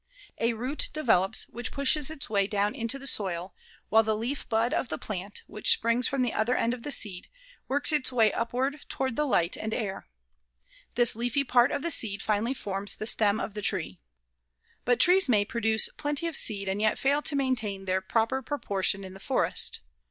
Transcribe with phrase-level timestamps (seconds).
[0.39, 3.53] A root develops which pushes its way down into the soil,
[3.89, 6.91] while the leaf bud of the plant, which springs from the other end of the
[6.91, 7.27] seed,
[7.67, 10.07] works its way upward toward the light and air.
[10.95, 13.99] This leafy part of the seed finally forms the stem of the tree.
[14.85, 19.03] But trees may produce plenty of seed and yet fail to maintain their proper proportion
[19.03, 19.81] in the forest.